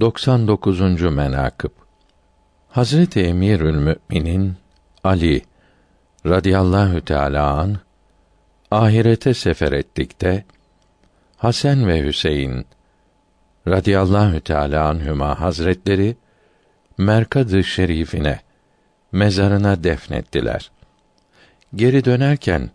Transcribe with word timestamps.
99. 0.00 1.02
menakıb 1.02 1.70
Hazreti 2.68 3.20
Emirül 3.20 3.74
Müminin 3.74 4.54
Ali 5.04 5.42
radıyallahu 6.26 7.00
teala 7.00 7.52
an 7.52 7.76
ahirete 8.70 9.34
sefer 9.34 9.72
ettikte 9.72 10.44
Hasan 11.36 11.88
ve 11.88 12.06
Hüseyin 12.06 12.66
radıyallahu 13.68 14.40
teala 14.40 14.88
anhuma 14.88 15.40
hazretleri 15.40 16.16
Merkad-ı 16.98 17.64
Şerifine 17.64 18.40
mezarına 19.12 19.84
defnettiler. 19.84 20.70
Geri 21.74 22.04
dönerken 22.04 22.70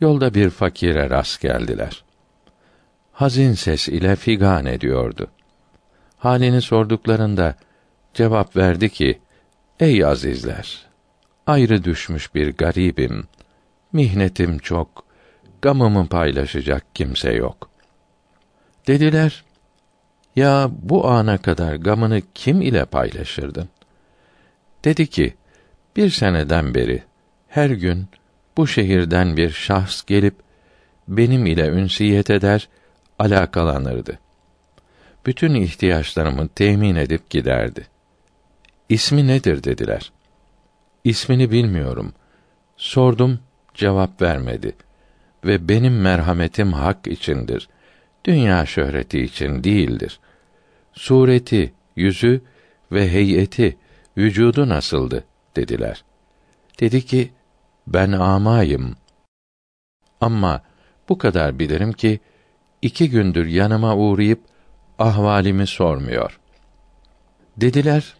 yolda 0.00 0.34
bir 0.34 0.50
fakire 0.50 1.10
rast 1.10 1.40
geldiler. 1.40 2.04
Hazin 3.12 3.52
ses 3.52 3.88
ile 3.88 4.16
figan 4.16 4.66
ediyordu. 4.66 5.30
Halini 6.16 6.62
sorduklarında 6.62 7.54
cevap 8.14 8.56
verdi 8.56 8.88
ki: 8.88 9.18
Ey 9.80 10.04
azizler, 10.04 10.86
ayrı 11.46 11.84
düşmüş 11.84 12.34
bir 12.34 12.56
garibim. 12.56 13.24
Mihnetim 13.92 14.58
çok, 14.58 15.04
gamımı 15.62 16.06
paylaşacak 16.08 16.94
kimse 16.94 17.32
yok. 17.32 17.70
Dediler: 18.86 19.44
Ya 20.36 20.70
bu 20.82 21.08
ana 21.08 21.38
kadar 21.38 21.74
gamını 21.74 22.22
kim 22.34 22.62
ile 22.62 22.84
paylaşırdın? 22.84 23.68
Dedi 24.84 25.06
ki: 25.06 25.34
Bir 25.96 26.10
seneden 26.10 26.74
beri 26.74 27.02
her 27.48 27.70
gün 27.70 28.06
bu 28.56 28.66
şehirden 28.66 29.36
bir 29.36 29.50
şahs 29.50 30.04
gelip 30.04 30.34
benim 31.08 31.46
ile 31.46 31.68
ünsiyet 31.68 32.30
eder, 32.30 32.68
alakalanırdı 33.18 34.18
bütün 35.26 35.54
ihtiyaçlarımı 35.54 36.48
temin 36.48 36.96
edip 36.96 37.30
giderdi. 37.30 37.86
İsmi 38.88 39.26
nedir 39.26 39.64
dediler. 39.64 40.12
İsmini 41.04 41.50
bilmiyorum. 41.50 42.12
Sordum, 42.76 43.40
cevap 43.74 44.22
vermedi. 44.22 44.72
Ve 45.44 45.68
benim 45.68 46.00
merhametim 46.00 46.72
hak 46.72 47.06
içindir. 47.06 47.68
Dünya 48.24 48.66
şöhreti 48.66 49.20
için 49.20 49.64
değildir. 49.64 50.20
Sureti, 50.92 51.74
yüzü 51.96 52.40
ve 52.92 53.12
heyeti, 53.12 53.76
vücudu 54.18 54.68
nasıldı 54.68 55.24
dediler. 55.56 56.04
Dedi 56.80 57.06
ki, 57.06 57.32
ben 57.86 58.12
amayım. 58.12 58.96
Ama 60.20 60.62
bu 61.08 61.18
kadar 61.18 61.58
bilirim 61.58 61.92
ki, 61.92 62.20
iki 62.82 63.10
gündür 63.10 63.46
yanıma 63.46 63.96
uğrayıp 63.96 64.40
ahvalimi 64.98 65.66
sormuyor. 65.66 66.40
Dediler, 67.56 68.16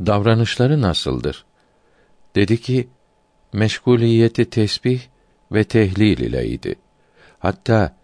davranışları 0.00 0.82
nasıldır? 0.82 1.44
Dedi 2.34 2.60
ki, 2.60 2.88
meşguliyeti 3.52 4.50
tesbih 4.50 5.00
ve 5.52 5.64
tehlil 5.64 6.18
ileydi. 6.18 6.74
Hatta 7.38 7.96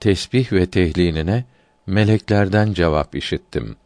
tesbih 0.00 0.52
ve 0.52 0.66
tehliline 0.66 1.44
meleklerden 1.86 2.72
cevap 2.72 3.14
işittim. 3.14 3.76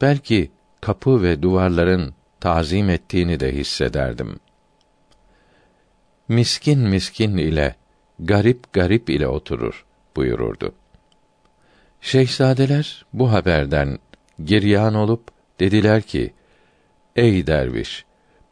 Belki 0.00 0.50
kapı 0.80 1.22
ve 1.22 1.42
duvarların 1.42 2.14
tazim 2.40 2.90
ettiğini 2.90 3.40
de 3.40 3.54
hissederdim. 3.54 4.40
Miskin 6.28 6.78
miskin 6.78 7.36
ile, 7.36 7.74
garip 8.18 8.72
garip 8.72 9.10
ile 9.10 9.28
oturur 9.28 9.86
buyururdu. 10.16 10.74
Şehzadeler 12.00 13.04
bu 13.12 13.32
haberden 13.32 13.98
giryan 14.44 14.94
olup 14.94 15.30
dediler 15.60 16.02
ki: 16.02 16.34
Ey 17.16 17.46
derviş, 17.46 18.04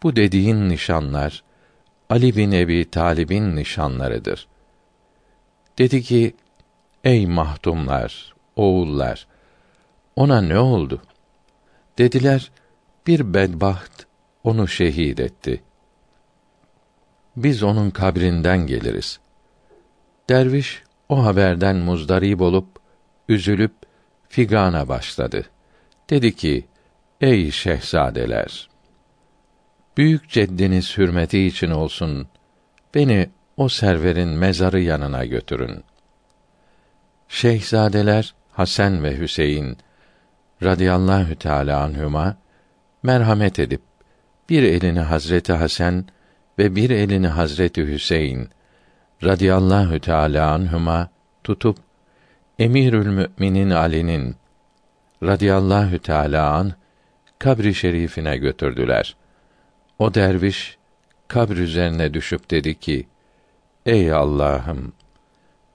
bu 0.03 0.17
dediğin 0.17 0.69
nişanlar 0.69 1.45
Ali 2.11 2.37
bin 2.37 2.53
Ebi 2.53 2.91
Talib'in 2.91 3.57
nişanlarıdır. 3.57 4.49
Dedi 5.79 6.03
ki: 6.03 6.35
Ey 7.05 7.27
mahdumlar, 7.27 8.35
oğullar, 8.57 9.27
ona 10.17 10.41
ne 10.41 10.59
oldu? 10.59 11.03
Dediler: 11.99 12.51
Bir 13.07 13.35
bedbaht 13.35 14.07
onu 14.45 14.69
şehit 14.69 15.21
etti. 15.21 15.63
Biz 17.37 17.63
onun 17.63 17.91
kabrinden 17.91 18.67
geliriz. 18.67 19.21
Derviş 20.29 20.83
o 21.09 21.25
haberden 21.25 21.77
muzdarip 21.77 22.41
olup 22.41 22.78
üzülüp 23.29 23.73
figana 24.29 24.89
başladı. 24.89 25.45
Dedi 26.11 26.37
ki: 26.37 26.67
Ey 27.21 27.51
şehzadeler! 27.51 28.69
Büyük 29.97 30.29
ceddiniz 30.29 30.99
hürmeti 30.99 31.47
için 31.47 31.71
olsun, 31.71 32.29
beni 32.95 33.31
o 33.57 33.69
serverin 33.69 34.29
mezarı 34.29 34.81
yanına 34.81 35.25
götürün. 35.25 35.85
Şehzadeler 37.29 38.35
Hasan 38.53 39.05
ve 39.05 39.19
Hüseyin 39.19 39.79
radıyallahu 40.63 41.37
teala 41.37 41.83
anhuma 41.83 42.37
merhamet 43.03 43.59
edip 43.59 43.83
bir 44.49 44.63
elini 44.63 45.01
Hazreti 45.01 45.53
Hasan 45.53 46.07
ve 46.59 46.77
bir 46.77 46.91
elini 46.91 47.29
Hazreti 47.29 47.87
Hüseyin 47.87 48.49
radıyallahu 49.25 50.01
teala 50.01 50.53
anhuma 50.53 51.09
tutup 51.45 51.88
Emirül 52.59 53.07
Müminin 53.07 53.71
Ali'nin 53.71 54.37
radıyallahu 55.23 55.99
teala 55.99 56.53
an 56.53 56.73
kabri 57.39 57.75
şerifine 57.75 58.37
götürdüler. 58.37 59.17
O 59.99 60.15
derviş 60.15 60.79
kabr 61.29 61.57
üzerine 61.57 62.15
düşüp 62.15 62.51
dedi 62.51 62.75
ki: 62.75 63.07
Ey 63.87 64.13
Allah'ım, 64.13 64.93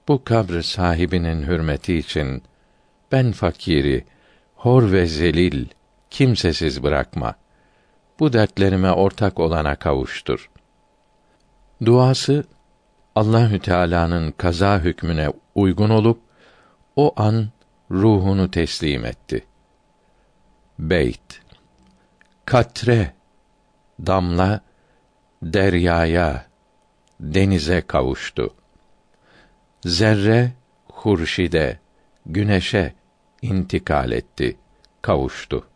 bu 0.08 0.24
kabr 0.24 0.60
sahibinin 0.60 1.42
hürmeti 1.42 1.94
için 1.96 2.42
ben 3.12 3.32
fakiri, 3.32 4.04
hor 4.54 4.92
ve 4.92 5.06
zelil, 5.06 5.66
kimsesiz 6.10 6.82
bırakma. 6.82 7.34
Bu 8.20 8.32
dertlerime 8.32 8.92
ortak 8.92 9.40
olana 9.40 9.76
kavuştur. 9.76 10.50
Duası 11.84 12.44
Allahü 13.14 13.58
Teala'nın 13.58 14.30
kaza 14.30 14.80
hükmüne 14.80 15.28
uygun 15.54 15.90
olup 15.90 16.23
o 16.96 17.12
an 17.16 17.48
ruhunu 17.90 18.50
teslim 18.50 19.04
etti. 19.04 19.44
Beyt 20.78 21.40
Katre 22.44 23.14
damla 24.06 24.60
deryaya 25.42 26.46
denize 27.20 27.80
kavuştu. 27.80 28.54
Zerre 29.84 30.52
hurşide 30.92 31.78
güneşe 32.26 32.94
intikal 33.42 34.12
etti, 34.12 34.56
kavuştu. 35.02 35.66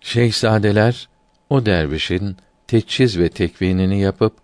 Şehzadeler 0.00 1.08
o 1.50 1.66
dervişin 1.66 2.36
teçhiz 2.66 3.18
ve 3.18 3.28
tekvinini 3.28 4.00
yapıp 4.00 4.36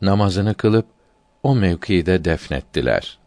namazını 0.00 0.54
kılıp 0.54 0.86
o 1.42 1.54
mevkide 1.54 2.24
defnettiler. 2.24 3.18